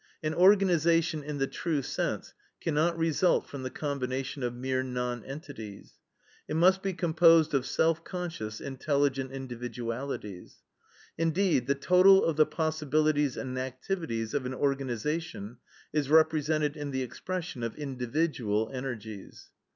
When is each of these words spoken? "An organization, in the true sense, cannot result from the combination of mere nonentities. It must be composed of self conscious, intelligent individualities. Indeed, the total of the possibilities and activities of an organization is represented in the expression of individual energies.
"An 0.23 0.33
organization, 0.33 1.21
in 1.21 1.37
the 1.37 1.45
true 1.45 1.83
sense, 1.83 2.33
cannot 2.59 2.97
result 2.97 3.47
from 3.47 3.61
the 3.61 3.69
combination 3.69 4.41
of 4.41 4.51
mere 4.55 4.81
nonentities. 4.81 5.91
It 6.47 6.55
must 6.55 6.81
be 6.81 6.93
composed 6.93 7.53
of 7.53 7.67
self 7.67 8.03
conscious, 8.03 8.59
intelligent 8.59 9.31
individualities. 9.31 10.63
Indeed, 11.19 11.67
the 11.67 11.75
total 11.75 12.25
of 12.25 12.35
the 12.35 12.47
possibilities 12.47 13.37
and 13.37 13.55
activities 13.59 14.33
of 14.33 14.47
an 14.47 14.55
organization 14.55 15.57
is 15.93 16.09
represented 16.09 16.75
in 16.75 16.89
the 16.89 17.03
expression 17.03 17.61
of 17.61 17.75
individual 17.75 18.71
energies. 18.73 19.49